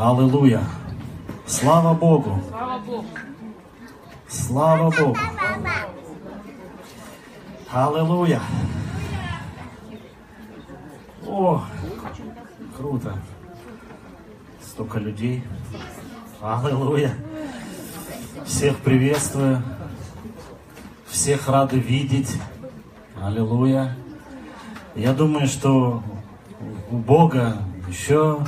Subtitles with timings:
[0.00, 0.62] Аллилуйя.
[1.46, 2.40] Слава Богу.
[2.48, 3.06] Слава Богу.
[4.28, 5.18] Слава Богу.
[7.70, 8.40] Аллилуйя.
[11.26, 11.62] О,
[12.78, 13.14] круто.
[14.62, 15.44] Столько людей.
[16.40, 17.14] Аллилуйя.
[18.46, 19.62] Всех приветствую.
[21.08, 22.40] Всех рады видеть.
[23.22, 23.94] Аллилуйя.
[24.94, 26.02] Я думаю, что
[26.90, 28.42] у Бога еще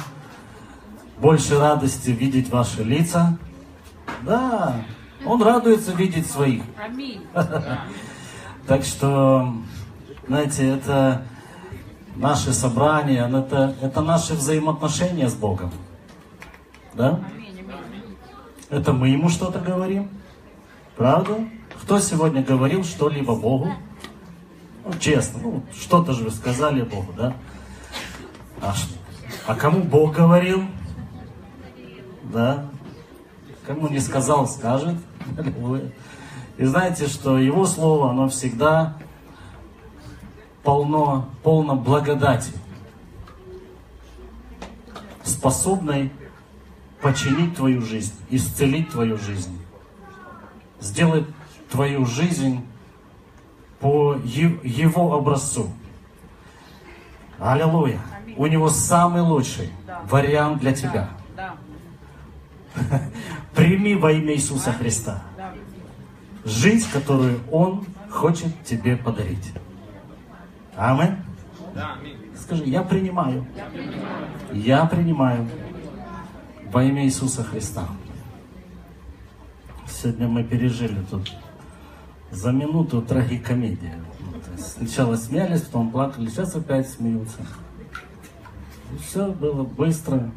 [1.23, 3.39] больше радости видеть ваши лица.
[4.23, 4.85] Да,
[5.25, 6.63] Он радуется видеть своих.
[6.77, 7.25] Аминь.
[8.65, 9.55] Так что,
[10.29, 11.27] знаете, это
[12.15, 15.73] наше собрание, это, это наши взаимоотношения с Богом.
[16.95, 17.19] Да?
[18.71, 20.09] Это мы ему что-то говорим.
[20.97, 21.39] Правда?
[21.83, 23.73] Кто сегодня говорил что-либо Богу?
[24.85, 27.35] Ну, честно, ну, что-то же вы сказали Богу, да?
[28.61, 28.75] А,
[29.49, 30.69] а кому Бог говорил?
[32.25, 32.67] Да?
[33.67, 34.97] Кому не сказал, скажет.
[36.59, 38.97] И знаете, что Его Слово, оно всегда
[40.63, 42.53] полно, полно благодати,
[45.25, 46.13] способной
[47.01, 49.59] починить твою жизнь, исцелить твою жизнь,
[50.81, 51.27] сделать
[51.71, 52.65] твою жизнь
[53.81, 55.69] по Его образцу.
[57.39, 58.01] Аллилуйя.
[58.37, 59.71] У Него самый лучший
[60.09, 61.09] вариант для тебя.
[61.37, 61.55] Да.
[63.55, 65.23] Прими во имя Иисуса Христа
[66.45, 69.53] жизнь, которую Он хочет тебе подарить.
[70.77, 71.17] Аминь.
[72.37, 73.47] Скажи, я принимаю.
[74.53, 75.49] Я принимаю
[76.71, 77.87] во имя Иисуса Христа.
[79.89, 81.33] Сегодня мы пережили тут
[82.31, 83.95] за минуту трагикомедия.
[84.21, 87.39] Ну, есть Сначала смеялись, потом плакали, сейчас опять смеются.
[88.93, 90.31] И все было быстро.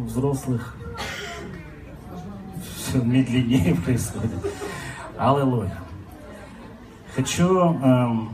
[0.00, 0.76] У взрослых
[2.74, 4.30] все медленнее происходит.
[5.18, 5.78] Аллилуйя.
[7.14, 8.30] Хочу эм,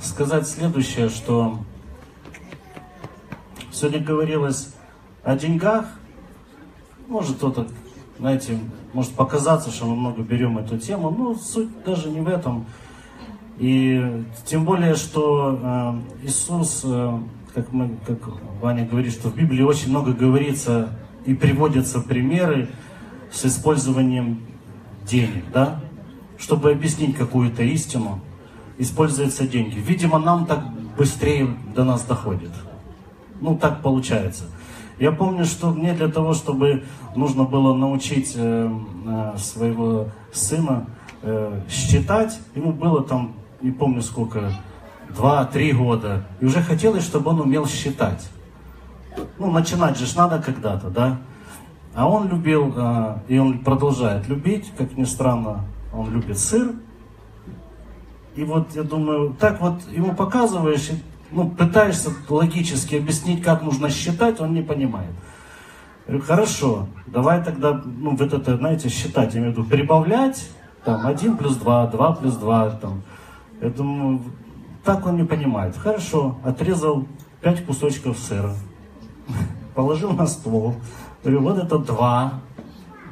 [0.00, 1.58] сказать следующее, что
[3.72, 4.74] сегодня говорилось
[5.24, 5.86] о деньгах.
[7.08, 7.66] Может кто-то,
[8.20, 8.60] знаете,
[8.92, 12.66] может показаться, что мы много берем эту тему, но суть даже не в этом.
[13.58, 15.58] И тем более, что
[16.22, 17.18] э, Иисус, э,
[17.56, 18.18] как, мы, как
[18.60, 20.90] Ваня говорит, что в Библии очень много говорится
[21.24, 22.68] и приводятся примеры
[23.32, 24.42] с использованием
[25.06, 25.80] денег, да?
[26.36, 28.20] Чтобы объяснить какую-то истину,
[28.76, 29.78] используются деньги.
[29.78, 30.66] Видимо, нам так
[30.98, 32.50] быстрее до нас доходит.
[33.40, 34.44] Ну, так получается.
[34.98, 36.84] Я помню, что мне для того, чтобы
[37.14, 38.70] нужно было научить э,
[39.06, 40.88] э, своего сына
[41.22, 44.52] э, считать, ему было там, не помню сколько,
[45.16, 46.24] два-три года.
[46.40, 48.28] И уже хотелось, чтобы он умел считать.
[49.38, 51.18] Ну, начинать же надо когда-то, да?
[51.94, 56.72] А он любил, э, и он продолжает любить, как ни странно, он любит сыр.
[58.34, 60.90] И вот я думаю, так вот ему показываешь,
[61.30, 65.12] ну, пытаешься логически объяснить, как нужно считать, он не понимает.
[66.06, 70.50] Я говорю, хорошо, давай тогда, ну, вот это, знаете, считать, я имею в виду, прибавлять,
[70.84, 73.02] там, 1 плюс 2, 2 плюс 2, там.
[73.62, 74.20] Я думаю,
[74.86, 75.76] так он не понимает.
[75.76, 77.06] Хорошо, отрезал
[77.42, 78.54] 5 кусочков сыра,
[79.74, 80.76] положил на стол,
[81.22, 82.40] говорю, вот это 2.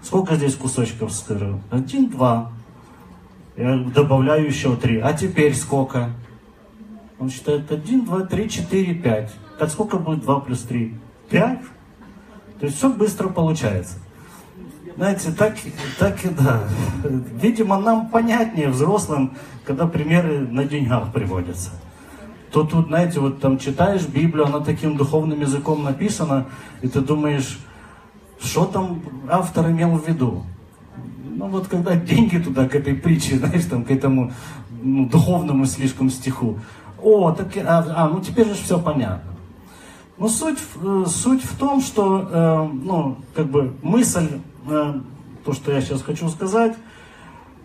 [0.03, 1.59] Сколько здесь кусочков сыра?
[1.71, 2.53] Один, два.
[3.57, 4.99] Я добавляю еще три.
[5.01, 6.11] А теперь сколько?
[7.19, 9.35] Он считает 1, 2, 3, 4, 5.
[9.59, 10.95] Так сколько будет 2 плюс 3?
[11.31, 11.59] 5?
[12.61, 13.99] То есть все быстро получается.
[14.97, 15.57] Знаете, так,
[15.99, 16.63] так и да.
[17.41, 21.71] Видимо, нам понятнее, взрослым, когда примеры на деньгах приводятся.
[22.53, 26.47] То тут, знаете, вот там читаешь Библию, она таким духовным языком написана,
[26.83, 27.59] и ты думаешь,
[28.41, 30.45] что там автор имел в виду?
[31.25, 34.33] Ну вот когда деньги туда, к этой притче, знаешь, там, к этому
[34.81, 36.61] ну, духовному слишком стиху.
[37.03, 39.34] О, так, а, а, ну теперь же все понятно.
[40.17, 44.29] Но суть, в- э, суть в том, что, э, ну, как бы мысль,
[44.69, 45.01] э,
[45.45, 46.77] то, что я сейчас хочу сказать,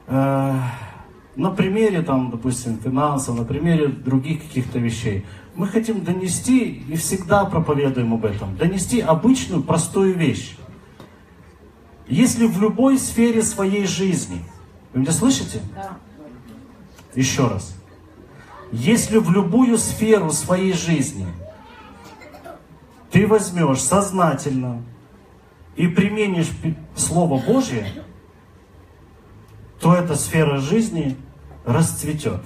[0.07, 5.23] на примере, там, допустим, финансов, на примере других каких-то вещей,
[5.55, 10.57] мы хотим донести, и всегда проповедуем об этом, донести обычную, простую вещь.
[12.07, 14.41] Если в любой сфере своей жизни,
[14.93, 15.61] вы меня слышите?
[15.75, 15.91] Да.
[17.13, 17.75] Еще раз.
[18.71, 21.27] Если в любую сферу своей жизни
[23.11, 24.83] ты возьмешь сознательно
[25.75, 26.49] и применишь
[26.95, 27.85] Слово Божье,
[29.79, 31.17] то эта сфера жизни
[31.65, 32.41] расцветет.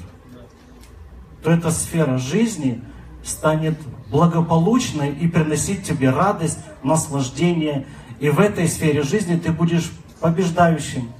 [1.41, 2.81] То эта сфера жизни
[3.23, 3.77] станет
[4.09, 7.87] благополучной и приносить тебе радость, наслаждение.
[8.19, 11.11] И в этой сфере жизни ты будешь побеждающим.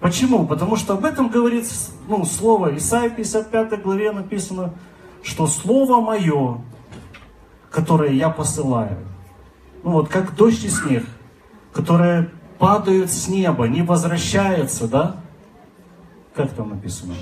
[0.00, 0.46] Почему?
[0.46, 1.64] Потому что об этом говорит
[2.06, 4.74] ну, слово Исаия 55 главе написано,
[5.22, 6.60] что слово мое,
[7.74, 8.98] которое я посылаю,
[9.82, 11.04] ну вот как дождь и снег,
[11.72, 15.16] которые падают с неба, не возвращаются, да?
[16.36, 17.14] Как там написано?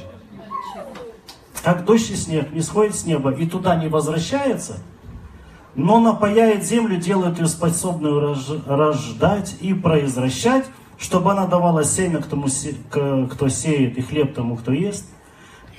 [1.64, 4.81] Как дождь и снег не сходит с неба и туда не возвращается,
[5.75, 10.66] но напаяет землю, делает ее способную рождать и произвращать,
[10.98, 12.48] чтобы она давала семя к тому,
[12.90, 15.06] кто сеет, и хлеб тому, кто ест,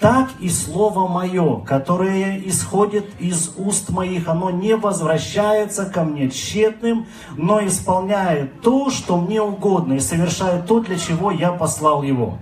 [0.03, 7.05] так и слово мое, которое исходит из уст моих, оно не возвращается ко мне тщетным,
[7.37, 12.37] но исполняет то, что мне угодно, и совершает то, для чего я послал его.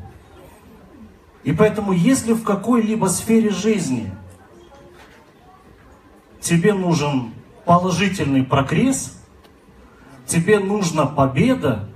[1.43, 4.11] И поэтому, если в какой-либо сфере жизни
[6.39, 7.31] тебе нужен
[7.65, 9.21] положительный прогресс,
[10.25, 11.87] тебе нужна победа,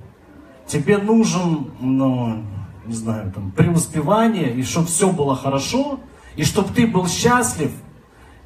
[0.68, 2.44] тебе нужен, ну,
[2.86, 6.00] не знаю, там, преуспевание, и чтобы все было хорошо,
[6.36, 7.72] и чтобы ты был счастлив,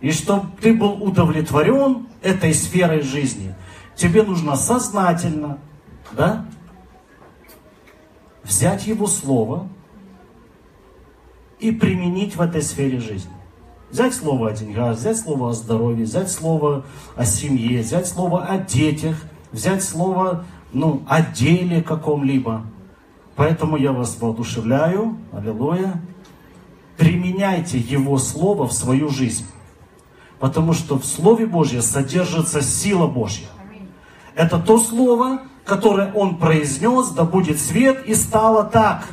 [0.01, 3.53] и чтобы ты был удовлетворен этой сферой жизни,
[3.95, 5.59] тебе нужно сознательно,
[6.11, 6.45] да,
[8.43, 9.67] взять его слово
[11.59, 13.31] и применить в этой сфере жизни.
[13.91, 16.85] Взять слово о деньгах, взять слово о здоровье, взять слово
[17.15, 19.15] о семье, взять слово о детях,
[19.51, 22.63] взять слово ну, о деле каком-либо.
[23.39, 26.01] Поэтому я вас воодушевляю, аллилуйя,
[26.97, 29.45] применяйте Его Слово в свою жизнь.
[30.41, 33.47] Потому что в Слове Божьем содержится сила Божья.
[34.35, 39.07] Это то Слово, которое Он произнес, да будет свет, и стало так.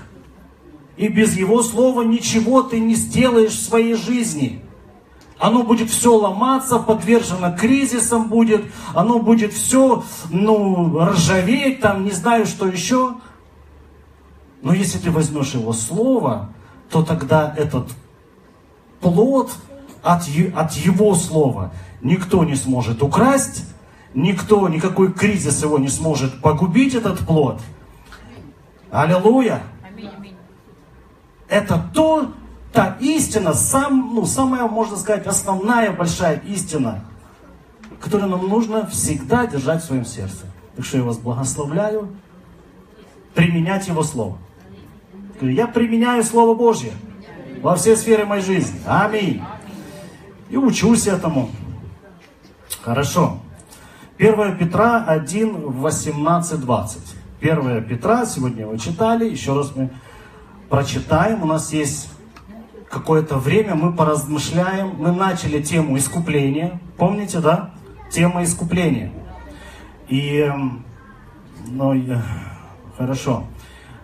[0.96, 4.60] И без Его Слова ничего ты не сделаешь в своей жизни.
[5.38, 12.44] Оно будет все ломаться, подвержено кризисам будет, оно будет все, ну, ржаветь, там, не знаю,
[12.44, 13.18] что еще.
[14.66, 16.48] Но если ты возьмешь его слово,
[16.90, 17.88] то тогда этот
[19.00, 19.52] плод
[20.02, 20.22] от,
[20.56, 21.70] от его слова
[22.02, 23.64] никто не сможет украсть,
[24.12, 27.60] никто, никакой кризис его не сможет погубить, этот плод.
[28.90, 29.62] Аллилуйя!
[31.46, 32.32] Это то,
[32.72, 37.04] та истина, сам, ну, самая, можно сказать, основная большая истина,
[38.00, 40.46] которую нам нужно всегда держать в своем сердце.
[40.74, 42.16] Так что я вас благословляю
[43.32, 44.38] применять Его Слово.
[45.40, 46.92] Я применяю Слово Божье
[47.62, 48.80] во все сферы моей жизни.
[48.86, 49.42] Аминь.
[50.48, 51.50] И учусь этому.
[52.82, 53.38] Хорошо.
[54.18, 57.02] 1 Петра 1, 18, 20.
[57.40, 59.90] 1 Петра, сегодня вы читали, еще раз мы
[60.70, 61.42] прочитаем.
[61.42, 62.08] У нас есть
[62.88, 67.74] какое-то время мы поразмышляем, мы начали тему искупления, помните, да?
[68.10, 69.12] Тема искупления.
[70.08, 70.50] И,
[71.66, 71.94] ну,
[72.96, 73.44] хорошо.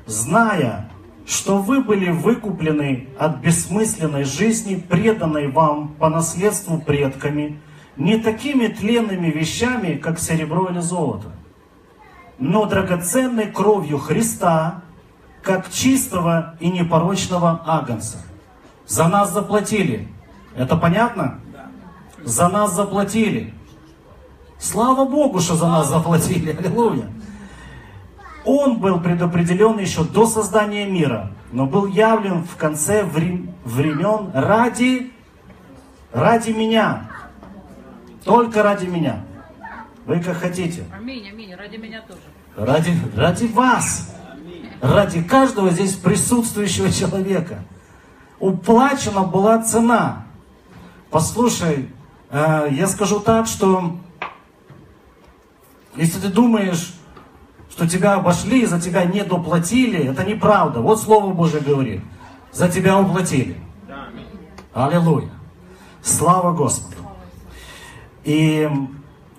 [0.06, 0.90] Зная,
[1.32, 7.61] что вы были выкуплены от бессмысленной жизни, преданной вам по наследству предками,
[7.96, 11.29] не такими тленными вещами, как серебро или золото,
[12.38, 14.82] но драгоценной кровью Христа,
[15.43, 18.19] как чистого и непорочного агнца–
[18.87, 20.08] за нас заплатили.
[20.55, 21.40] Это понятно?
[22.23, 23.55] За нас заплатили.
[24.58, 26.50] Слава Богу, что за нас заплатили.
[26.50, 27.11] Аллилуйя.
[28.44, 35.12] Он был предопределен еще до создания мира, но был явлен в конце времен ради,
[36.12, 37.08] ради меня.
[38.25, 39.25] Только ради меня.
[40.06, 40.84] Вы как хотите.
[40.92, 41.54] Аминь, аминь.
[41.54, 42.20] Ради меня тоже.
[42.56, 44.12] Ради, ради вас.
[44.80, 47.62] Ради каждого здесь присутствующего человека
[48.40, 50.26] уплачена была цена.
[51.11, 51.88] Послушай,
[52.30, 53.96] э, я скажу так, что
[55.94, 56.94] если ты думаешь,
[57.73, 60.81] что тебя обошли, за тебя не доплатили, это неправда.
[60.81, 62.02] Вот Слово Божье говорит.
[62.52, 63.57] За тебя уплатили.
[64.75, 65.31] Аллилуйя.
[66.02, 66.97] Слава Господу.
[68.25, 68.69] И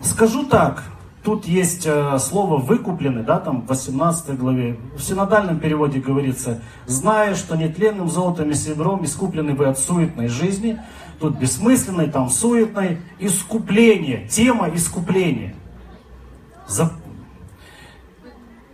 [0.01, 0.83] скажу так,
[1.23, 4.77] Тут есть э, слово «выкуплены», да, там в 18 главе.
[4.93, 10.81] В синодальном переводе говорится, «Зная, что нетленным золотом и серебром искуплены вы от суетной жизни».
[11.21, 12.97] Тут бессмысленной, там суетной.
[13.19, 15.55] Искупление, тема искупления.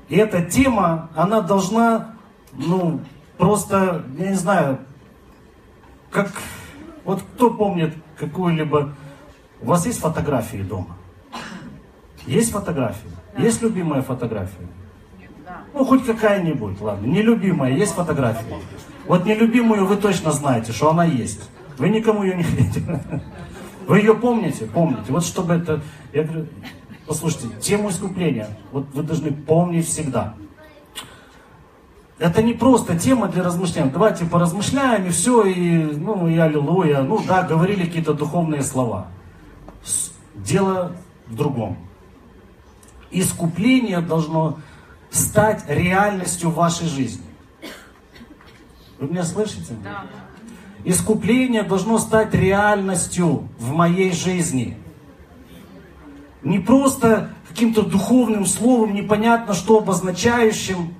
[0.09, 2.15] И эта тема, она должна,
[2.53, 2.99] ну,
[3.37, 4.79] просто, я не знаю,
[6.11, 6.31] как...
[7.05, 8.93] Вот кто помнит какую-либо...
[9.61, 10.97] У вас есть фотографии дома?
[12.25, 13.09] Есть фотографии?
[13.35, 13.43] Да.
[13.43, 14.67] Есть любимая фотография?
[15.45, 15.61] Да.
[15.73, 17.05] Ну, хоть какая-нибудь, ладно.
[17.07, 18.45] Нелюбимая, есть фотография?
[19.07, 21.49] Вот нелюбимую вы точно знаете, что она есть.
[21.77, 23.01] Вы никому ее не говорите.
[23.87, 24.65] Вы ее помните?
[24.65, 25.11] Помните.
[25.11, 25.81] Вот чтобы это...
[26.13, 26.47] Я говорю,
[27.09, 30.35] послушайте, тему искупления, вот вы должны помнить всегда.
[32.19, 33.89] Это не просто тема для размышления.
[33.89, 37.01] Давайте поразмышляем, и все, и, ну, и аллилуйя.
[37.01, 39.07] Ну да, говорили какие-то духовные слова.
[40.35, 40.91] Дело
[41.27, 41.77] в другом.
[43.09, 44.59] Искупление должно
[45.09, 47.25] стать реальностью вашей жизни.
[48.99, 49.73] Вы меня слышите?
[49.83, 50.03] Да.
[50.83, 54.77] Искупление должно стать реальностью в моей жизни.
[56.41, 60.95] Не просто каким-то духовным словом, непонятно что обозначающим.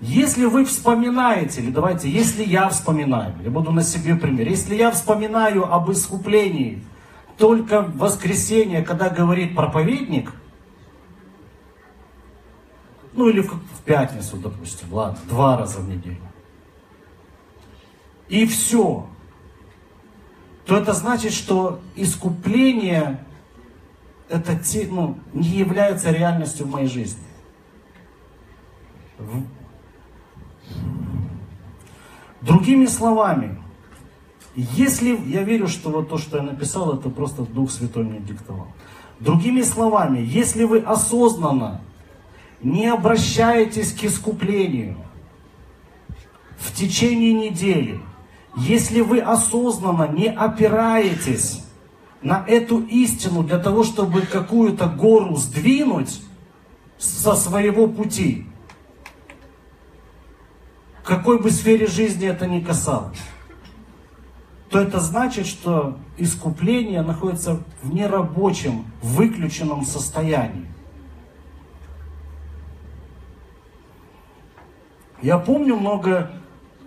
[0.00, 4.90] Если вы вспоминаете, или давайте, если я вспоминаю, я буду на себе пример, если я
[4.90, 6.84] вспоминаю об искуплении
[7.38, 10.32] только в воскресенье, когда говорит проповедник–
[13.14, 16.20] ну или в, в пятницу, допустим, ладно, два раза в неделю.
[18.28, 19.06] И все.
[20.66, 23.24] То это значит, что искупление
[24.28, 27.22] это те, ну, не является реальностью в моей жизни.
[32.40, 33.58] Другими словами,
[34.54, 38.68] если я верю, что вот то, что я написал, это просто Дух Святой мне диктовал.
[39.20, 41.80] Другими словами, если вы осознанно
[42.62, 44.96] не обращаетесь к искуплению
[46.58, 48.00] в течение недели,
[48.56, 51.64] если вы осознанно не опираетесь
[52.22, 56.22] на эту истину для того, чтобы какую-то гору сдвинуть
[56.98, 58.46] со своего пути,
[61.02, 63.18] какой бы сфере жизни это ни касалось,
[64.70, 70.66] то это значит, что искупление находится в нерабочем, выключенном состоянии.
[75.22, 76.30] Я помню много,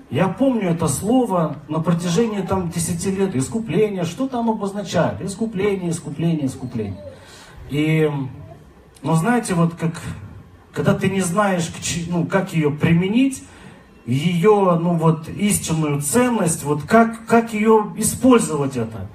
[0.09, 5.21] я помню это слово на протяжении там 10 лет, искупление, что там обозначает?
[5.21, 7.03] Искупление, искупление, искупление.
[7.69, 8.09] И,
[9.03, 10.01] ну знаете, вот как,
[10.71, 11.69] когда ты не знаешь,
[12.09, 13.43] ну, как ее применить,
[14.05, 19.09] ее, ну вот, истинную ценность, вот как, как ее использовать это.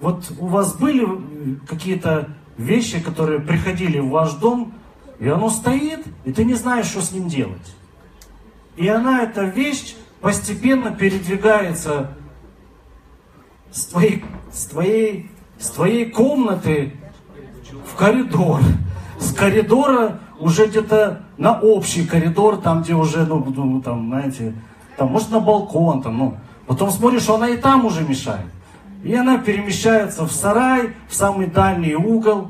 [0.00, 4.72] Вот у вас были какие-то вещи, которые приходили в ваш дом,
[5.18, 7.74] и оно стоит, и ты не знаешь, что с ним делать.
[8.76, 12.12] И она, эта вещь, постепенно передвигается
[13.70, 16.94] с твоей, с твоей, с твоей комнаты
[17.86, 18.60] в коридор.
[19.18, 24.54] С коридора уже где-то на общий коридор, там, где уже, ну, ну там, знаете,
[24.96, 26.36] там, может, на балкон, там, ну.
[26.66, 28.46] Потом смотришь, она и там уже мешает.
[29.02, 32.48] И она перемещается в сарай, в самый дальний угол.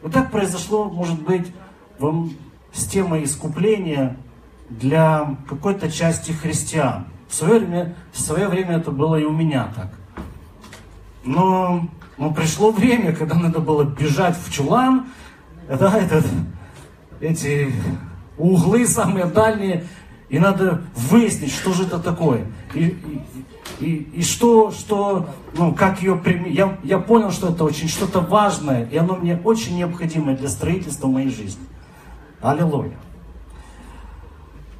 [0.00, 1.52] Вот так произошло, может быть,
[1.98, 2.30] вам
[2.72, 4.16] с темой искупления
[4.68, 7.06] для какой-то части христиан.
[7.28, 9.90] В свое время, в свое время это было и у меня так.
[11.24, 11.88] Но,
[12.18, 15.06] но пришло время, когда надо было бежать в чулан,
[15.68, 16.26] да, этот,
[17.20, 17.72] эти
[18.36, 19.84] углы самые дальние,
[20.28, 22.46] и надо выяснить, что же это такое.
[22.74, 26.56] И, и, и, и что, что, ну, как ее применить.
[26.56, 31.06] Я, я понял, что это очень что-то важное, и оно мне очень необходимое для строительства
[31.06, 31.62] моей жизни.
[32.42, 32.98] Аллилуйя.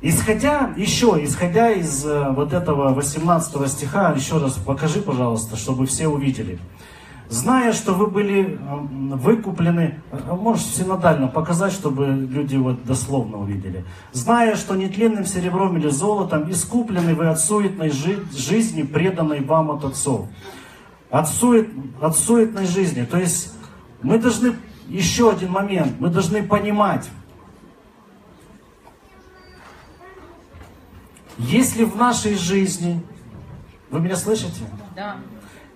[0.00, 6.08] Исходя, еще, исходя из э, вот этого 18 стиха, еще раз покажи, пожалуйста, чтобы все
[6.08, 6.58] увидели.
[7.28, 8.76] Зная, что вы были э,
[9.14, 13.84] выкуплены, э, можешь синодально показать, чтобы люди вот дословно увидели.
[14.12, 19.84] Зная, что нетленным серебром или золотом искуплены вы от суетной жи- жизни, преданной вам от
[19.84, 20.26] отцов.
[21.10, 21.68] От, сует,
[22.00, 23.04] от суетной жизни.
[23.04, 23.54] То есть
[24.02, 24.56] мы должны,
[24.88, 27.08] еще один момент, мы должны понимать,
[31.38, 33.02] Если в нашей жизни,
[33.90, 34.64] вы меня слышите?
[34.94, 35.16] Да.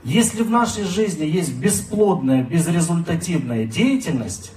[0.05, 4.53] Если в нашей жизни есть бесплодная, безрезультативная деятельность,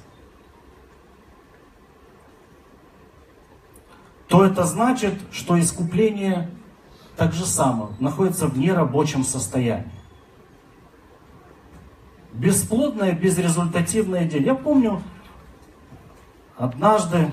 [4.27, 6.50] то это значит, что искупление
[7.18, 9.91] так же само находится в нерабочем состоянии.
[12.34, 14.46] Бесплодная, безрезультативная деятельность.
[14.46, 15.01] Я помню,
[16.56, 17.32] однажды,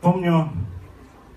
[0.00, 0.50] помню,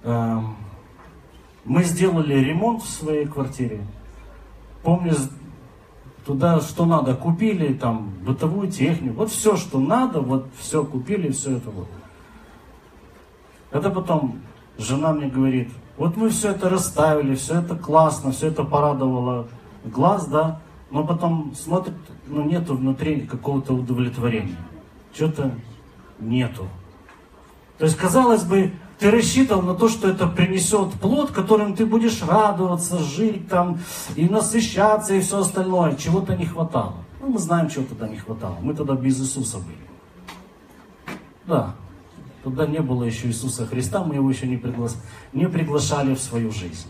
[0.03, 3.86] мы сделали ремонт в своей квартире.
[4.83, 5.13] Помню,
[6.25, 9.15] туда что надо купили, там, бытовую технику.
[9.19, 11.88] Вот все, что надо, вот все купили, все это вот.
[13.72, 14.39] Это потом
[14.77, 19.48] жена мне говорит, вот мы все это расставили, все это классно, все это порадовало
[19.86, 20.60] глаз, да,
[20.91, 21.95] но потом смотрит,
[22.27, 24.57] ну нету внутри какого-то удовлетворения.
[25.13, 25.51] Что-то
[26.19, 26.67] нету.
[27.77, 28.72] То есть, казалось бы,
[29.03, 33.79] ты рассчитывал на то, что это принесет плод, которым ты будешь радоваться, жить там
[34.15, 35.98] и насыщаться и все остальное.
[35.98, 36.93] Чего-то не хватало.
[37.19, 38.55] Ну, мы знаем, чего тогда не хватало.
[38.62, 41.17] Мы тогда без Иисуса были.
[41.45, 41.75] Да,
[42.45, 44.88] тогда не было еще Иисуса Христа, мы его еще не, пригла...
[45.33, 46.88] не приглашали в свою жизнь.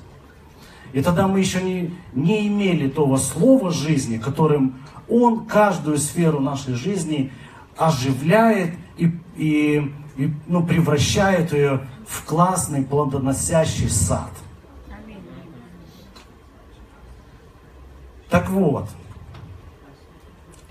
[0.92, 4.76] И тогда мы еще не, не имели того слова жизни, которым
[5.10, 7.32] Он каждую сферу нашей жизни
[7.76, 14.32] оживляет и, и, и ну, превращает ее в классный плодоносящий сад.
[18.30, 18.90] Так вот,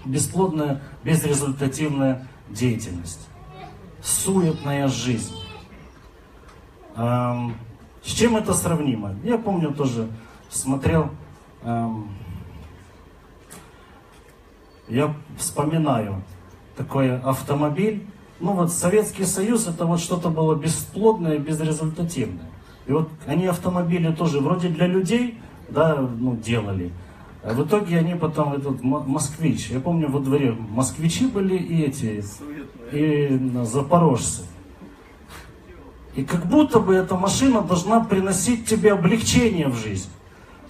[0.04, 3.28] бесплодная, безрезультативная деятельность,
[4.02, 5.36] суетная жизнь.
[6.96, 7.54] Эм,
[8.02, 9.14] с чем это сравнимо?
[9.22, 10.08] Я помню тоже,
[10.50, 11.10] смотрел,
[11.62, 12.10] эм,
[14.88, 16.22] я вспоминаю
[16.76, 18.04] такой автомобиль,
[18.42, 22.44] ну вот Советский Союз это вот что-то было бесплодное, безрезультативное.
[22.86, 26.90] И вот они автомобили тоже вроде для людей, да, ну, делали.
[27.44, 32.24] А в итоге они потом, этот москвич, я помню во дворе, москвичи были и эти,
[32.92, 34.42] и запорожцы.
[36.16, 40.10] И как будто бы эта машина должна приносить тебе облегчение в жизнь.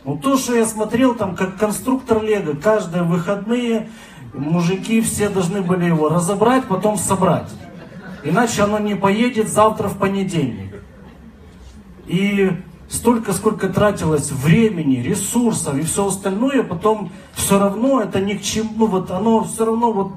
[0.05, 3.88] Ну то, что я смотрел там, как конструктор Лего, каждые выходные
[4.35, 7.50] мужики все должны были его разобрать, потом собрать.
[8.25, 10.83] Иначе оно не поедет завтра в понедельник.
[12.07, 12.50] И
[12.88, 18.71] столько, сколько тратилось времени, ресурсов и все остальное, потом все равно это ни к чему,
[18.76, 20.12] ну вот оно все равно вот,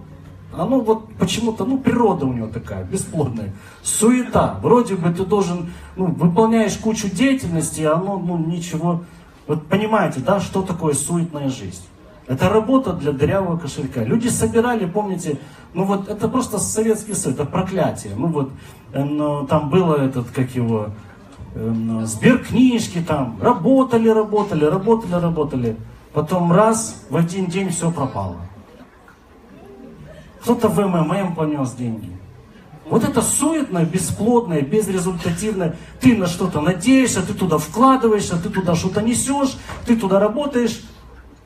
[0.54, 4.60] оно вот почему-то, ну природа у него такая, бесплодная, суета.
[4.62, 9.04] Вроде бы ты должен, ну, выполняешь кучу деятельности, а оно, ну, ничего,
[9.48, 11.84] вот понимаете, да, что такое суетная жизнь?
[12.27, 14.03] Это работа для дырявого кошелька.
[14.03, 15.38] Люди собирали, помните,
[15.74, 18.13] ну вот это просто Советский Союз, это проклятие.
[18.15, 18.51] Ну вот
[18.94, 20.89] ну, там было этот, как его,
[21.53, 25.77] ну, сберкнижки там, работали, работали, работали, работали.
[26.13, 28.38] Потом раз, в один день все пропало.
[30.42, 32.11] Кто-то в МММ понес деньги.
[32.90, 35.75] Вот это суетное, бесплодное, безрезультативное.
[36.00, 40.81] Ты на что-то надеешься, ты туда вкладываешься, ты туда что-то несешь, ты туда работаешь,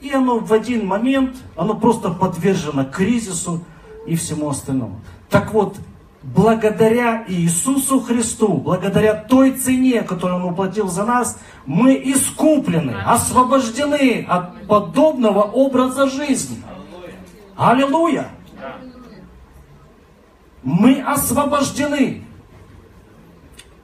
[0.02, 3.64] и оно в один момент, оно просто подвержено кризису
[4.06, 5.02] и всему остальному.
[5.30, 5.78] Так вот,
[6.24, 14.68] благодаря Иисусу Христу, благодаря той цене, которую Он уплатил за нас, мы искуплены, освобождены от
[14.68, 16.64] подобного образа жизни.
[17.56, 18.30] Аллилуйя!
[20.64, 22.24] Мы освобождены.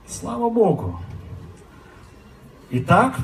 [0.08, 1.00] Слава Богу.
[2.70, 3.16] Итак,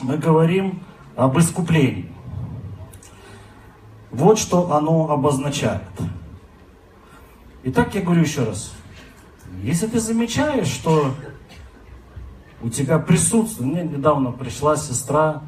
[0.00, 0.80] мы говорим
[1.18, 2.08] об искуплении.
[4.12, 5.82] Вот что оно обозначает.
[7.64, 8.72] Итак, я говорю еще раз.
[9.60, 11.12] Если ты замечаешь, что
[12.62, 15.42] у тебя присутствует, мне недавно пришла сестра,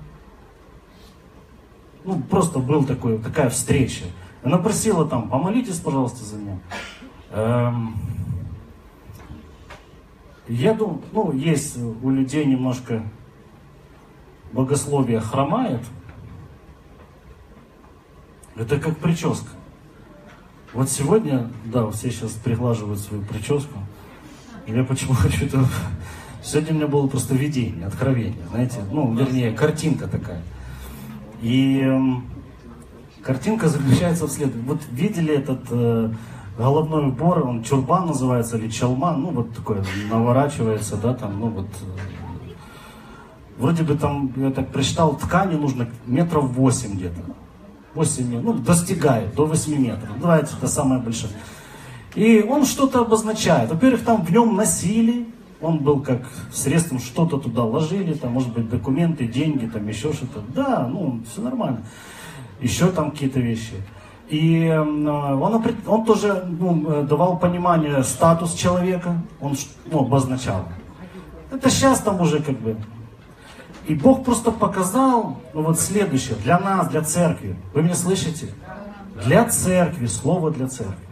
[2.05, 4.07] ну, просто был такой, такая встреча.
[4.43, 6.59] Она просила там, помолитесь, пожалуйста, за меня.
[7.31, 7.95] Эм,
[10.49, 13.05] я думаю, ну, есть у людей немножко
[14.53, 15.81] богословие хромает,
[18.57, 19.49] это как прическа.
[20.73, 23.79] Вот сегодня, да, все сейчас приглаживают свою прическу.
[24.67, 25.65] Я почему хочу это...
[26.43, 30.41] Сегодня у меня было просто видение, откровение, знаете, ну, вернее, картинка такая.
[31.43, 32.01] И э,
[33.23, 34.65] картинка заключается в следующем.
[34.67, 36.11] Вот видели этот э,
[36.57, 41.67] головной убор, он чурбан называется, или чалман, ну, вот такой, наворачивается, да, там, ну, вот,
[41.67, 42.20] э,
[43.61, 47.21] Вроде бы там, я так прочитал, ткани нужно метров 8 где-то.
[47.95, 50.09] 8, ну, достигает до 8 метров.
[50.19, 51.33] Давайте, это самое большое.
[52.15, 53.71] И он что-то обозначает.
[53.71, 55.27] Во-первых, там в нем носили,
[55.61, 60.41] он был как средством, что-то туда ложили, там, может быть, документы, деньги, там еще что-то.
[60.55, 61.83] Да, ну, все нормально.
[62.63, 63.75] Еще там какие-то вещи.
[64.31, 69.55] И эм, он, он тоже ну, э, давал понимание статус человека, он
[69.91, 70.65] ну, обозначал.
[71.51, 72.77] Это сейчас там уже как бы
[73.91, 77.57] и Бог просто показал, ну вот следующее, для нас, для церкви.
[77.75, 78.55] Вы меня слышите?
[79.25, 81.09] Для церкви, слово для церкви.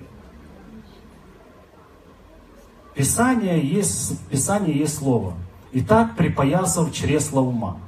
[2.94, 5.34] Писание есть, Писание есть слово.
[5.72, 7.78] Итак, припоясав чресло ума.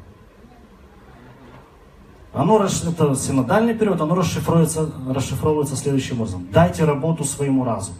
[2.33, 6.49] Оно, это синодальный период, оно расшифровывается, расшифровывается следующим образом.
[6.51, 7.99] Дайте работу своему разуму.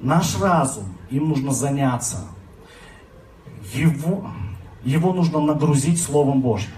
[0.00, 2.20] Наш разум, им нужно заняться.
[3.74, 4.30] Его,
[4.84, 6.72] его нужно нагрузить Словом Божьим.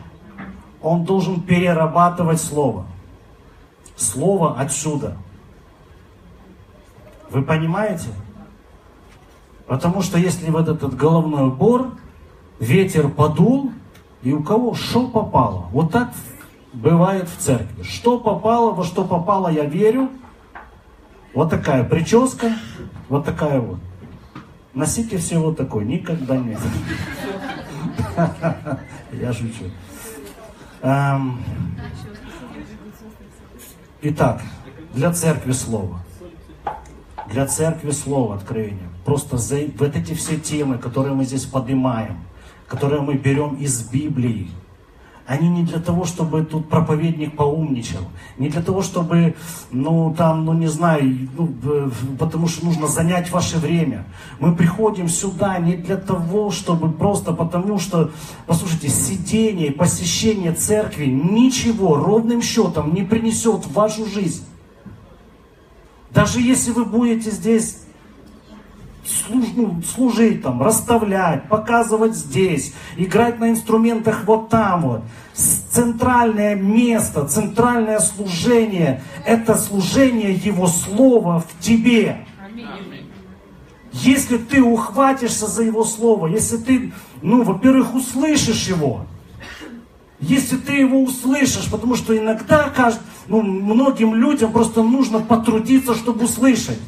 [0.83, 2.87] Он должен перерабатывать Слово.
[3.97, 5.17] Слово отсюда.
[7.31, 8.09] Вы понимаете?
[9.67, 11.93] Потому что если вот этот головной убор,
[12.61, 13.73] ветер подул,
[14.23, 15.67] и у кого что попало.
[15.71, 16.11] Вот так
[16.73, 17.83] бывает в церкви.
[17.83, 20.11] Что попало, во что попало, я верю.
[21.35, 22.53] Вот такая прическа,
[23.09, 23.79] вот такая вот.
[24.75, 26.59] Носите все вот такой, никогда нет.
[29.13, 29.65] Я шучу.
[30.83, 31.43] Эм,
[34.03, 34.43] итак,
[34.93, 36.01] для церкви слово.
[37.31, 38.89] Для церкви слово откровение.
[39.05, 42.19] Просто за, вот эти все темы, которые мы здесь поднимаем,
[42.69, 44.51] которые мы берем из Библии,
[45.27, 48.01] они не для того, чтобы тут проповедник поумничал,
[48.37, 49.35] не для того, чтобы,
[49.71, 54.05] ну там, ну не знаю, ну, потому что нужно занять ваше время.
[54.39, 58.11] Мы приходим сюда не для того, чтобы просто потому что,
[58.47, 64.45] послушайте, сидение, посещение церкви ничего ровным счетом не принесет в вашу жизнь.
[66.11, 67.84] Даже если вы будете здесь
[69.29, 75.03] ну, служить там, расставлять, показывать здесь, играть на инструментах вот там вот.
[75.35, 82.27] Центральное место, центральное служение– это служение Его Слова в тебе.
[83.93, 89.07] Если ты ухватишься за Его Слово, если ты, ну, во-первых, услышишь Его,
[90.21, 92.73] если ты его услышишь, потому что иногда
[93.27, 96.79] ну, многим людям просто нужно потрудиться, чтобы услышать.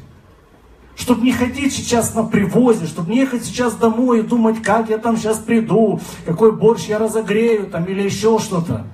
[0.96, 4.96] Чтобы не ходить сейчас на привозе, чтобы не ехать сейчас домой и думать, как я
[4.96, 8.86] там сейчас приду, какой борщ я разогрею там или еще что-то.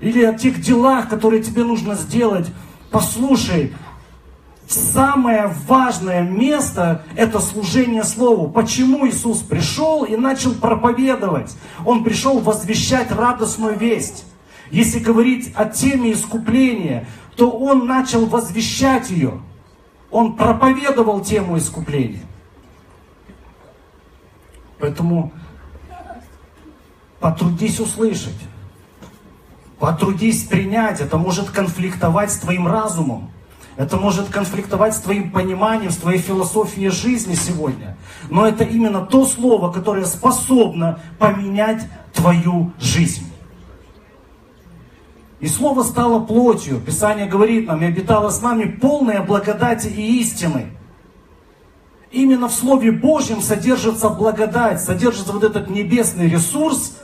[0.00, 2.48] Или о тех делах, которые тебе нужно сделать.
[2.90, 3.72] Послушай,
[4.68, 8.50] самое важное место– это служение Слову.
[8.50, 11.56] Почему Иисус пришел и начал проповедовать?
[11.86, 14.26] Он пришел возвещать радостную весть.
[14.70, 19.40] Если говорить о теме искупления, то Он начал возвещать ее–
[20.10, 22.22] он проповедовал тему искупления.
[24.78, 25.32] Поэтому
[27.20, 28.38] потрудись услышать.
[29.78, 31.00] Потрудись принять.
[31.00, 33.30] Это может конфликтовать с твоим разумом.
[33.76, 37.96] Это может конфликтовать с твоим пониманием, с твоей философией жизни сегодня.
[38.28, 43.29] Но это именно то слово, которое способно поменять твою жизнь.
[45.40, 46.80] И Слово стало плотью.
[46.80, 50.66] Писание говорит нам, и обитало с нами полная благодати и истины.
[52.10, 56.98] Именно в Слове Божьем содержится благодать, содержится вот этот небесный ресурс,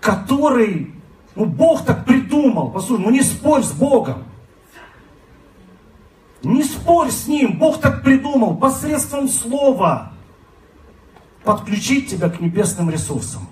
[0.00, 0.94] который
[1.34, 2.70] ну, Бог так придумал.
[2.70, 4.24] Послушай, ну не спорь с Богом.
[6.42, 7.58] Не спорь с Ним.
[7.58, 10.12] Бог так придумал посредством Слова
[11.44, 13.48] подключить тебя к небесным ресурсам.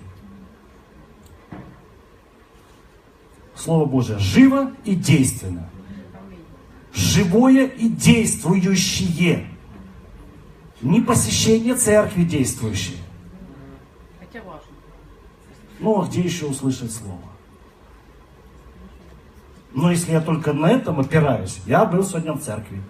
[3.61, 5.69] Слово Божие живо и действенно.
[6.93, 9.47] Живое и действующее.
[10.81, 12.97] Не посещение церкви действующее.
[14.19, 14.67] Хотя важно.
[15.79, 17.19] Ну, а где еще услышать Слово?
[19.73, 22.81] Но если я только на этом опираюсь, я был сегодня в церкви.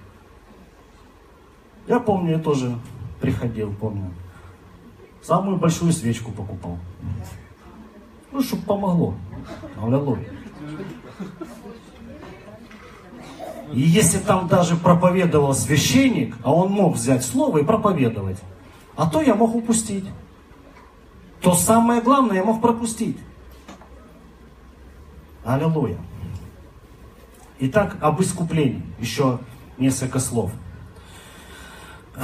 [1.86, 2.80] Я помню, я тоже
[3.20, 4.14] приходил, помню.
[5.22, 6.80] Самую большую свечку покупал.
[8.32, 9.16] Ну, чтобы помогло.
[9.78, 10.41] Аллилуйя.
[13.74, 18.38] И если там даже проповедовал священник, а он мог взять слово и проповедовать,
[18.96, 20.06] а то я мог упустить.
[21.42, 23.18] То самое главное я мог пропустить.
[25.44, 25.98] Аллилуйя.
[27.60, 28.84] Итак, об искуплении.
[29.00, 29.40] Еще
[29.78, 30.52] несколько слов.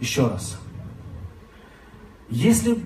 [0.00, 0.58] Еще раз.
[2.28, 2.84] Если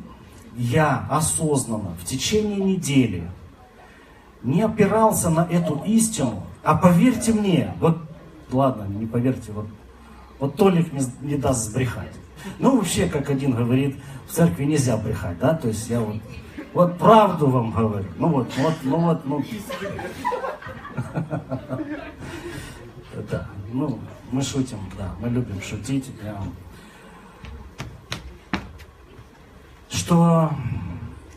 [0.56, 3.30] я осознанно в течение недели
[4.46, 7.98] не опирался на эту истину, а поверьте мне, вот,
[8.50, 9.66] ладно, не поверьте, вот,
[10.38, 12.12] вот Толик не, не даст сбрехать.
[12.60, 13.96] Ну, вообще, как один говорит,
[14.28, 16.16] в церкви нельзя брехать, да, то есть я вот,
[16.72, 19.44] вот правду вам говорю, ну вот, вот, ну вот, ну.
[23.30, 23.98] Да, ну,
[24.30, 26.04] мы шутим, да, мы любим шутить.
[29.88, 30.50] Что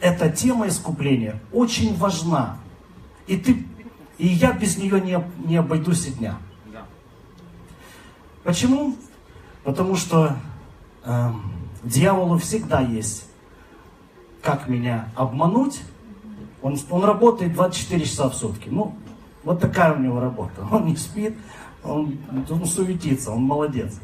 [0.01, 2.57] эта тема искупления очень важна.
[3.29, 3.63] И ты,
[4.17, 6.39] и я без нее не, не обойдусь и дня.
[8.43, 8.95] Почему?
[9.63, 10.35] Потому что
[11.05, 11.29] э,
[11.83, 13.25] дьяволу всегда есть,
[14.41, 15.79] как меня обмануть.
[16.63, 18.69] Он, он работает 24 часа в сутки.
[18.69, 18.95] Ну,
[19.43, 20.65] вот такая у него работа.
[20.71, 21.37] Он не спит,
[21.83, 22.17] он,
[22.49, 23.99] он суетится, он молодец.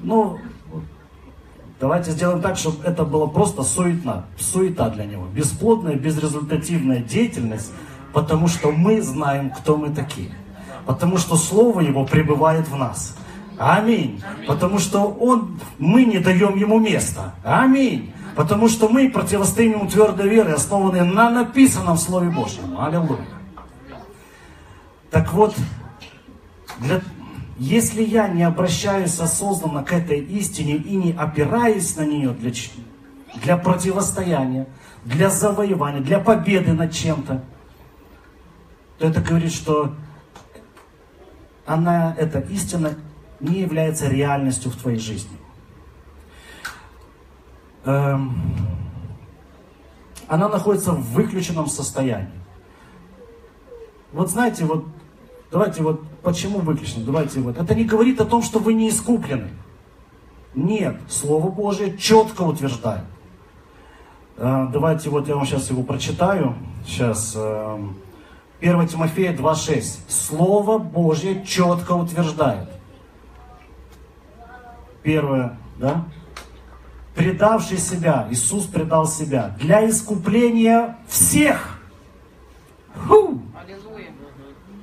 [0.00, 0.38] Ну,
[1.80, 5.26] давайте сделаем так, чтобы это было просто суетна, суета для него.
[5.26, 7.72] Бесплодная, безрезультативная деятельность,
[8.18, 10.32] потому что мы знаем, кто мы такие.
[10.86, 13.16] Потому что Слово Его пребывает в нас.
[13.56, 14.20] Аминь.
[14.44, 17.34] Потому что он, мы не даем ему места.
[17.44, 18.12] Аминь.
[18.34, 22.76] Потому что мы противостоим ему твердой верой, основанной на написанном Слове Божьем.
[22.76, 23.24] Аллилуйя.
[25.12, 25.54] Так вот,
[26.80, 27.00] для,
[27.56, 32.50] если я не обращаюсь осознанно к этой истине и не опираюсь на нее для,
[33.44, 34.66] для противостояния,
[35.04, 37.44] для завоевания, для победы над чем-то,
[38.98, 39.94] то это говорит, что
[41.66, 42.94] она, эта истина
[43.40, 45.36] не является реальностью в твоей жизни.
[47.84, 48.40] Эм,
[50.26, 52.28] она находится в выключенном состоянии.
[54.12, 54.86] Вот знаете, вот
[55.52, 57.04] давайте вот почему выключено?
[57.04, 57.56] Давайте вот.
[57.56, 59.50] Это не говорит о том, что вы не искуплены.
[60.54, 63.04] Нет, Слово Божие четко утверждает.
[64.38, 66.56] Э, давайте вот я вам сейчас его прочитаю.
[66.84, 67.36] Сейчас.
[68.60, 70.00] 1 эм, Тимофея 2.6.
[70.08, 72.68] Слово Божье четко утверждает.
[75.02, 76.04] Первое, да?
[77.14, 81.80] Предавший себя, Иисус предал себя для искупления всех.
[83.06, 83.40] Фу!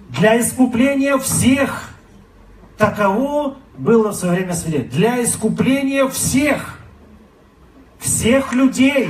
[0.09, 1.89] Для искупления всех.
[2.77, 4.89] Таково было в свое время свидетель.
[4.89, 6.79] Для искупления всех.
[7.99, 9.09] Всех людей.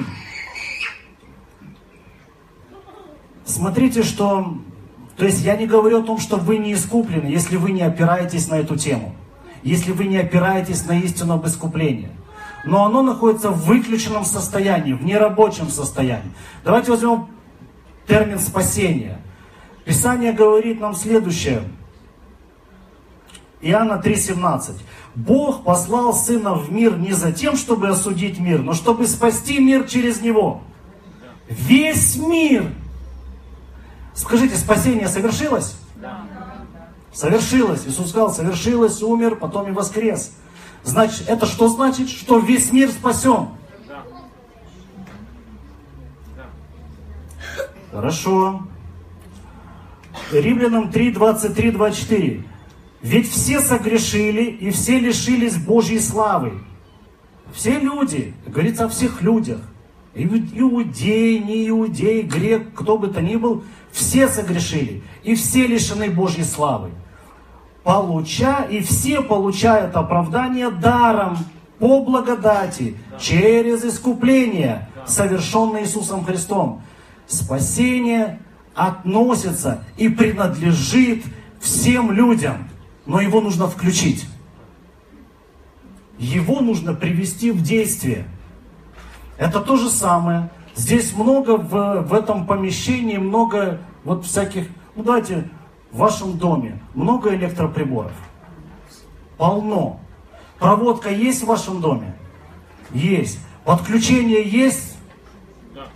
[3.45, 4.57] Смотрите, что...
[5.15, 8.49] То есть я не говорю о том, что вы не искуплены, если вы не опираетесь
[8.49, 9.15] на эту тему
[9.65, 12.09] если вы не опираетесь на истину об искуплении.
[12.65, 16.31] Но оно находится в выключенном состоянии, в нерабочем состоянии.
[16.63, 17.27] Давайте возьмем
[18.07, 19.19] термин спасения.
[19.83, 21.63] Писание говорит нам следующее.
[23.61, 24.75] Иоанна 3,17.
[25.15, 29.87] Бог послал Сына в мир не за тем, чтобы осудить мир, но чтобы спасти мир
[29.87, 30.61] через Него.
[31.49, 32.71] Весь мир.
[34.15, 35.75] Скажите, спасение совершилось?
[35.97, 36.25] Да
[37.15, 37.87] совершилось.
[37.87, 40.33] Иисус сказал, совершилось, умер, потом и воскрес.
[40.83, 42.09] Значит, это что значит?
[42.09, 43.49] Что весь мир спасен.
[47.91, 48.61] Хорошо.
[50.31, 52.43] Римлянам 3, 23, 24.
[53.01, 56.59] Ведь все согрешили и все лишились Божьей славы.
[57.53, 59.59] Все люди, говорится о всех людях.
[60.13, 63.63] Иудей, не иудей, грек, кто бы то ни был,
[63.95, 66.91] все согрешили и все лишены Божьей славы
[67.85, 71.37] получа, и все получают оправдание даром
[71.79, 76.81] по благодати, через искупление, совершенное Иисусом Христом.
[77.27, 78.39] Спасение
[78.73, 81.23] относится и принадлежит
[81.61, 82.67] всем людям,
[83.05, 84.25] но его нужно включить.
[86.17, 88.25] Его нужно привести в действие.
[89.37, 90.49] Это то же самое.
[90.75, 95.49] Здесь много в, в этом помещении, много вот всяких, ну давайте
[95.91, 98.11] в вашем доме много электроприборов?
[99.37, 99.99] Полно.
[100.59, 102.15] Проводка есть в вашем доме?
[102.91, 103.39] Есть.
[103.63, 104.97] Подключение есть?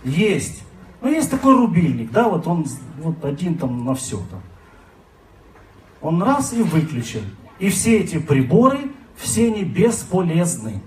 [0.04, 0.64] Есть.
[1.00, 2.66] Ну, есть такой рубильник, да, вот он
[2.98, 4.40] вот один там на все там.
[6.00, 7.24] Он раз и выключен.
[7.58, 10.82] И все эти приборы, все они бесполезны.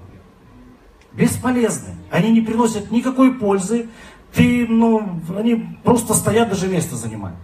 [1.14, 1.96] Бесполезны.
[2.12, 3.88] Они не приносят никакой пользы.
[4.34, 7.38] Ты, ну, они просто стоят, даже место занимают.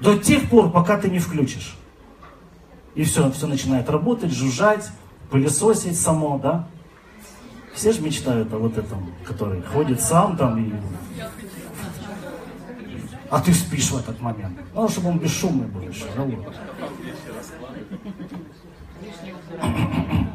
[0.00, 1.76] До тех пор, пока ты не включишь.
[2.94, 4.90] И все, все начинает работать, жужжать,
[5.30, 6.68] пылесосить само, да?
[7.74, 10.72] Все же мечтают о вот этом, который ходит сам там и...
[13.28, 14.58] А ты спишь в этот момент.
[14.74, 16.04] Надо, чтобы он бесшумный был еще.
[16.16, 16.54] Да, вот.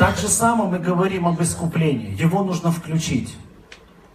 [0.00, 2.20] Так же само мы говорим об искуплении.
[2.20, 3.36] Его нужно включить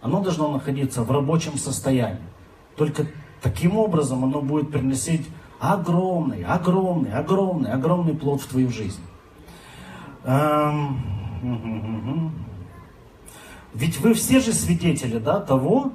[0.06, 2.22] оно должно находиться в рабочем состоянии.
[2.76, 3.06] Только
[3.42, 5.26] таким образом оно будет приносить
[5.58, 9.00] огромный, огромный, огромный, огромный плод в твою жизнь.
[10.24, 11.00] Эм,
[13.74, 15.92] Ведь вы все же свидетели да, того,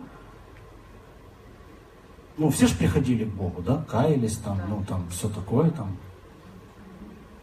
[2.37, 5.95] ну, все же приходили к Богу, да, каялись там, ну, там, все такое там.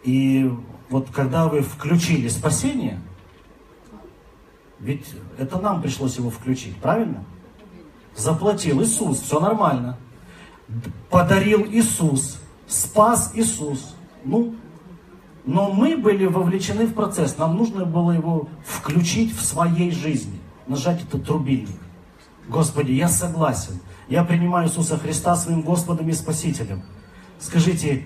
[0.05, 0.53] И
[0.91, 3.01] вот когда вы включили спасение,
[4.81, 7.25] ведь это нам пришлось его включить, правильно?
[8.17, 9.99] Заплатил Иисус, все нормально.
[11.11, 13.95] Подарил Иисус, спас Иисус.
[14.25, 14.55] Ну,
[15.45, 17.39] но мы были вовлечены в процесс.
[17.39, 20.39] Нам нужно было его включить в своей жизни.
[20.67, 21.81] Нажать этот рубильник.
[22.49, 23.81] Господи, я согласен.
[24.09, 26.83] Я принимаю Иисуса Христа своим Господом и Спасителем.
[27.39, 28.05] Скажите,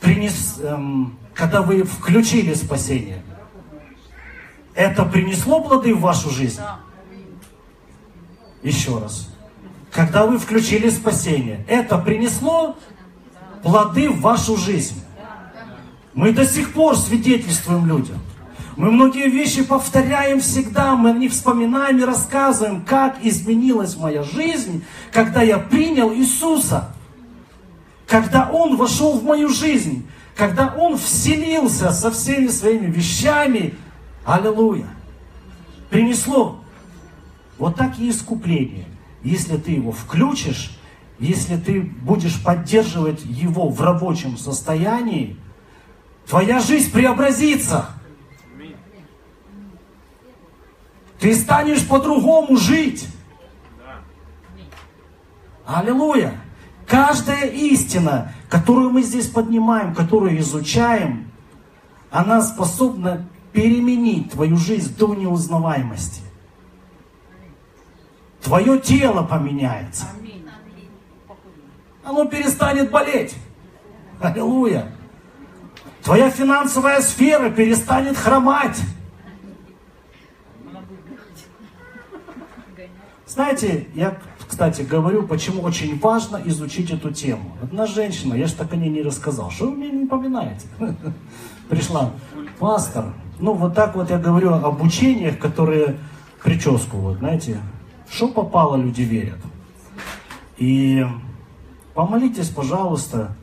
[0.00, 3.22] принес, эм, когда вы включили спасение,
[4.74, 6.60] это принесло плоды в вашу жизнь?
[8.64, 9.28] Еще раз.
[9.92, 12.76] Когда вы включили спасение, это принесло
[13.62, 15.00] плоды в вашу жизнь.
[16.12, 18.18] Мы до сих пор свидетельствуем людям.
[18.76, 25.42] Мы многие вещи повторяем всегда, мы них вспоминаем и рассказываем, как изменилась моя жизнь, когда
[25.42, 26.92] я принял Иисуса.
[28.08, 30.04] Когда Он вошел в мою жизнь,
[30.38, 33.74] когда Он вселился со всеми своими вещами,
[34.24, 34.86] аллилуйя,
[35.90, 36.60] принесло
[37.58, 38.86] вот так и искупление.
[39.24, 40.78] Если ты его включишь,
[41.18, 45.36] если ты будешь поддерживать его в рабочем состоянии,
[46.28, 47.86] твоя жизнь преобразится.
[51.18, 53.08] Ты станешь по-другому жить.
[55.66, 56.40] Аллилуйя.
[56.86, 61.30] Каждая истина, которую мы здесь поднимаем, которую изучаем,
[62.10, 66.22] она способна переменить твою жизнь до неузнаваемости.
[68.42, 70.06] Твое тело поменяется.
[72.02, 73.34] Оно перестанет болеть.
[74.20, 74.92] Аллилуйя.
[76.02, 78.80] Твоя финансовая сфера перестанет хромать.
[83.26, 84.18] Знаете, я,
[84.58, 87.56] кстати, говорю, почему очень важно изучить эту тему.
[87.62, 90.66] Одна женщина, я же так о ней не рассказал, что вы мне не напоминаете?
[91.68, 92.10] Пришла,
[92.58, 96.00] пастор, ну вот так вот я говорю об учениях, которые
[96.42, 97.60] прическу, вот знаете,
[98.10, 99.38] что попало, люди верят.
[100.56, 101.06] И
[101.94, 103.36] помолитесь, пожалуйста,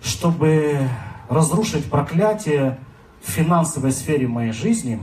[0.00, 0.88] чтобы
[1.28, 2.78] разрушить проклятие
[3.20, 5.00] в финансовой сфере моей жизни,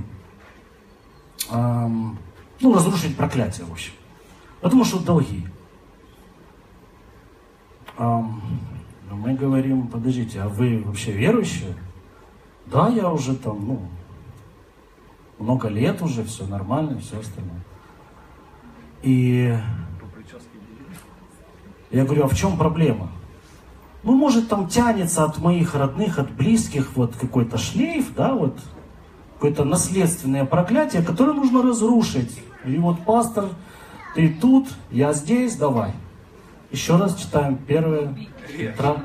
[1.52, 2.18] эм,
[2.62, 3.92] ну, разрушить проклятие, в общем.
[4.64, 5.46] Потому что долги.
[7.98, 8.42] Эм,
[9.12, 11.76] мы говорим, подождите, а вы вообще верующие?
[12.68, 13.82] Да, я уже там, ну,
[15.38, 17.62] много лет уже, все нормально, все остальное.
[19.02, 19.54] И
[21.92, 23.12] я говорю, а в чем проблема?
[24.04, 28.58] Ну, может, там тянется от моих родных, от близких вот какой-то шлейф, да, вот
[29.34, 32.42] какое-то наследственное проклятие, которое нужно разрушить.
[32.66, 33.50] И вот пастор,
[34.14, 35.94] ты тут, я здесь, давай.
[36.72, 39.04] Еще раз читаем 1 Петра,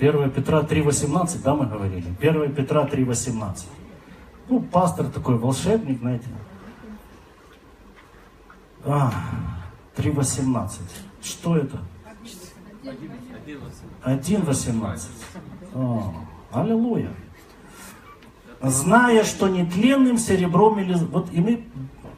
[0.00, 2.14] 1 Петра 3.18, да, мы говорили?
[2.20, 3.64] 1 Петра 3.18.
[4.48, 6.28] Ну, пастор такой волшебник, знаете.
[8.84, 9.12] А,
[9.96, 10.80] 3.18.
[11.22, 11.78] Что это?
[14.04, 15.00] 1.18.
[15.74, 16.14] О,
[16.52, 17.10] аллилуйя.
[18.62, 20.94] Зная, что нетленным серебром или...
[20.94, 21.64] Вот и мы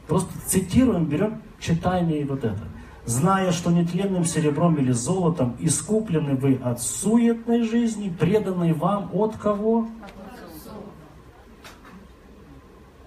[0.09, 2.59] просто цитируем, берем, читаем и вот это.
[3.05, 9.87] Зная, что нетленным серебром или золотом искуплены вы от суетной жизни, преданной вам от кого?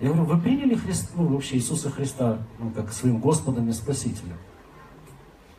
[0.01, 4.39] Я говорю, вы приняли Христа, ну, вообще Иисуса Христа ну, как своим Господом и Спасителем?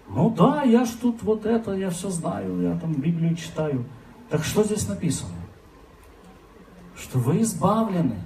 [0.10, 3.86] Ну да, я ж тут вот это, я все знаю, я там Библию читаю.
[4.29, 5.32] Так что здесь написано?
[6.95, 8.17] Что вы избавлены,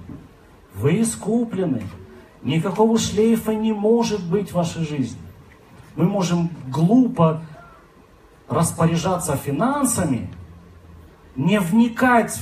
[0.74, 1.82] вы искуплены.
[2.42, 5.20] Никакого шлейфа не может быть в вашей жизни.
[5.96, 7.42] Мы можем глупо
[8.48, 10.30] распоряжаться финансами,
[11.34, 12.40] не вникать,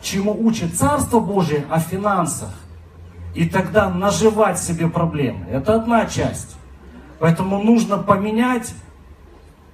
[0.00, 2.50] чему учит Царство Божие о финансах,
[3.34, 5.46] и тогда наживать себе проблемы.
[5.46, 6.56] Это одна часть.
[7.18, 8.74] Поэтому нужно поменять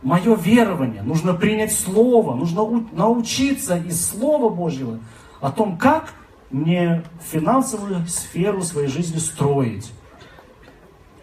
[0.03, 4.99] мое верование, нужно принять Слово, нужно научиться из Слова Божьего
[5.41, 6.15] о том, как
[6.55, 9.91] мне финансовую сферу своей жизни строить.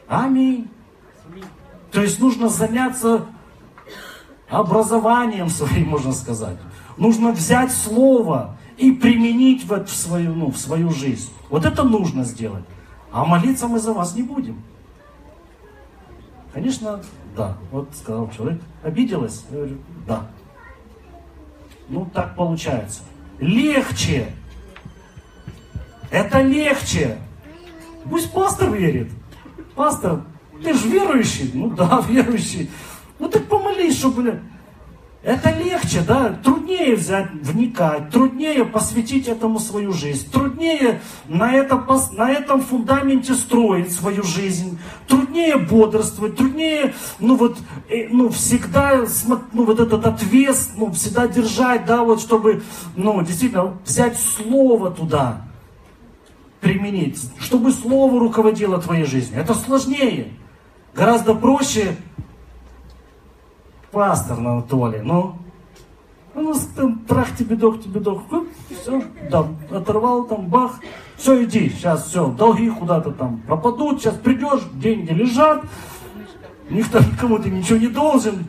[0.06, 0.70] Аминь.
[1.90, 3.26] То есть нужно заняться
[4.50, 6.58] образованием своим, можно сказать.
[6.98, 11.32] Нужно взять Слово и применить в, в, свою, ну, в свою жизнь.
[11.50, 12.66] Вот это нужно сделать.
[13.14, 14.62] А молиться мы за вас не будем.
[16.54, 17.02] Конечно,
[17.38, 17.58] да.
[17.72, 19.46] Вот сказал человек, обиделась?
[19.50, 20.28] Я говорю, да.
[21.88, 23.04] Ну, так получается.
[23.40, 24.34] Легче.
[26.12, 27.18] Это легче.
[28.10, 29.10] Пусть пастор верит.
[29.76, 30.24] Пастор,
[30.62, 31.50] ты же верующий?
[31.54, 32.70] Ну да, верующий.
[33.18, 34.42] Ну так помолись, чтобы...
[35.24, 42.32] Это легче, да, труднее взять, вникать, труднее посвятить этому свою жизнь, труднее на этом, на
[42.32, 49.06] этом фундаменте строить свою жизнь, труднее бодрствовать, труднее, ну вот, э, ну всегда,
[49.54, 52.64] ну вот этот отвес, ну всегда держать, да, вот чтобы,
[52.96, 55.44] ну действительно взять слово туда,
[56.62, 59.42] применить, чтобы слово руководило твоей жизнью.
[59.42, 60.32] Это сложнее.
[60.94, 61.98] Гораздо проще
[63.92, 65.36] пастор на Анатолий, ну,
[66.34, 68.24] ну, там, трах тебе дох, тебе дох,
[68.70, 70.80] все, там, оторвал, там, бах,
[71.18, 75.64] все, иди, сейчас все, долги куда-то там пропадут, сейчас придешь, деньги лежат,
[76.70, 78.46] никто никому ты ничего не должен,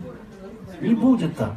[0.81, 1.55] Не будет так.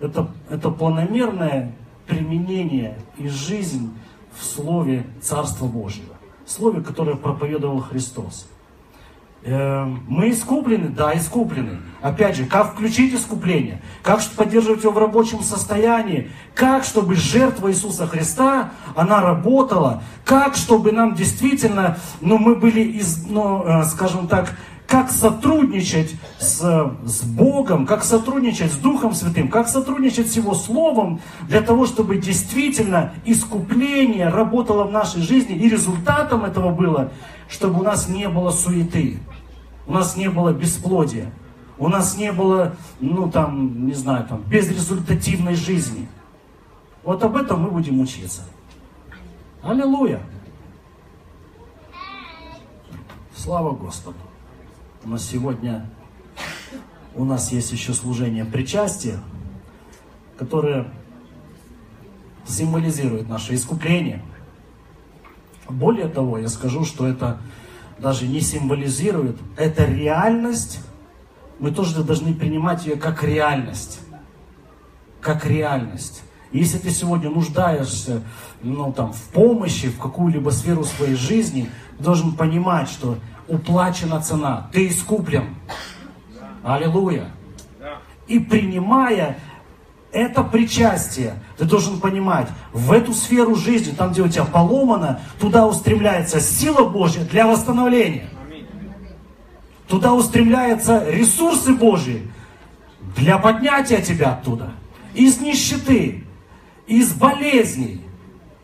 [0.00, 1.72] Это, это планомерное
[2.06, 3.92] применение и жизнь
[4.38, 6.14] в Слове Царства Божьего.
[6.46, 8.46] Слове, которое проповедовал Христос.
[9.42, 10.88] Эм, мы искуплены?
[10.88, 11.78] Да, искуплены.
[12.02, 13.80] Опять же, как включить искупление?
[14.02, 16.32] Как поддерживать его в рабочем состоянии?
[16.54, 20.02] Как, чтобы жертва Иисуса Христа, она работала?
[20.24, 24.52] Как, чтобы нам действительно, ну, мы были, из, ну, э, скажем так,
[24.86, 26.60] как сотрудничать с,
[27.04, 32.18] с Богом, как сотрудничать с Духом Святым, как сотрудничать с Его Словом, для того, чтобы
[32.18, 37.10] действительно искупление работало в нашей жизни, и результатом этого было,
[37.48, 39.18] чтобы у нас не было суеты,
[39.86, 41.32] у нас не было бесплодия,
[41.78, 46.08] у нас не было, ну там, не знаю, там, безрезультативной жизни.
[47.02, 48.42] Вот об этом мы будем учиться.
[49.62, 50.20] Аллилуйя!
[53.34, 54.25] Слава Господу!
[55.06, 55.88] Но сегодня
[57.14, 59.20] у нас есть еще служение причастия,
[60.36, 60.88] которое
[62.44, 64.20] символизирует наше искупление.
[65.68, 67.38] Более того, я скажу, что это
[68.00, 70.80] даже не символизирует, это реальность.
[71.60, 74.00] Мы тоже должны принимать ее как реальность.
[75.20, 76.22] Как реальность.
[76.50, 78.22] Если ты сегодня нуждаешься
[78.60, 83.18] ну, там, в помощи, в какую-либо сферу своей жизни, ты должен понимать, что
[83.48, 85.54] уплачена цена, ты искуплен.
[86.62, 87.30] Аллилуйя.
[88.26, 89.38] И принимая
[90.12, 95.66] это причастие, ты должен понимать, в эту сферу жизни, там, где у тебя поломано, туда
[95.66, 98.30] устремляется сила Божья для восстановления.
[99.88, 102.30] Туда устремляются ресурсы Божьи
[103.16, 104.72] для поднятия тебя оттуда.
[105.14, 106.24] Из нищеты,
[106.86, 108.02] из болезней,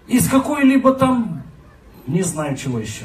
[0.08, 1.42] из какой-либо там,
[2.06, 3.04] не знаю чего еще.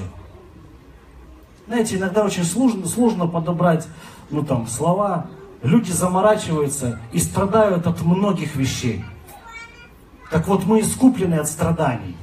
[1.67, 3.87] Знаете, иногда очень сложно, сложно подобрать
[4.29, 5.27] ну, там, слова.
[5.61, 9.03] Люди заморачиваются и страдают от многих вещей.
[10.31, 12.15] Так вот, мы искуплены от страданий.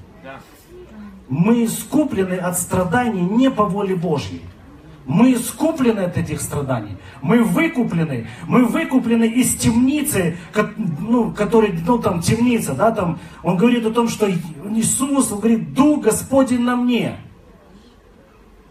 [1.28, 4.42] Мы искуплены от страданий не по воле Божьей.
[5.07, 6.97] Мы искуплены от этих страданий.
[7.20, 8.26] Мы выкуплены.
[8.47, 10.36] Мы выкуплены из темницы,
[10.76, 15.74] ну, который, ну, там, темница, да, там, он говорит о том, что Иисус, он говорит,
[15.74, 17.18] Дух Господень на мне.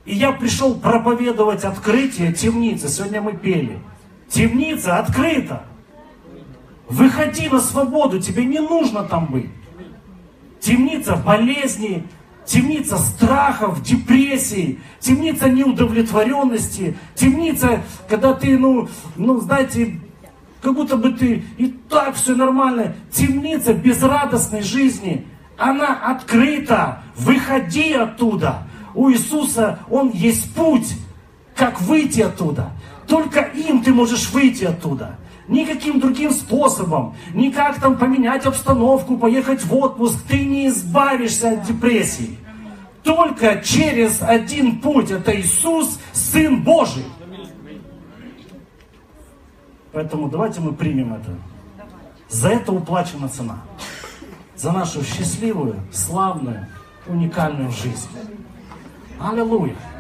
[0.06, 2.90] И я пришел проповедовать открытие темницы.
[2.90, 3.80] Сегодня мы пели.
[4.28, 5.64] Темница открыта.
[6.90, 9.50] Выходи на свободу, тебе не нужно там быть.
[10.60, 12.04] Темница болезней,
[12.46, 20.00] темница страхов, депрессий, темница неудовлетворенности, темница, когда ты, ну, ну, знаете,
[20.62, 22.96] как будто бы ты и так все нормально.
[23.12, 25.26] Темница безрадостной жизни,
[25.58, 27.04] она открыта.
[27.16, 30.94] Выходи оттуда у Иисуса Он есть путь,
[31.56, 32.72] как выйти оттуда.
[33.08, 35.18] Только им ты можешь выйти оттуда.
[35.48, 42.38] Никаким другим способом, никак там поменять обстановку, поехать в отпуск, ты не избавишься от депрессии.
[43.04, 47.04] Только через один путь, это Иисус, Сын Божий.
[49.92, 51.36] Поэтому давайте мы примем это.
[52.30, 53.62] За это уплачена цена.
[54.56, 56.68] За нашу счастливую, славную,
[57.06, 58.08] уникальную жизнь.
[59.20, 59.93] Hallelujah.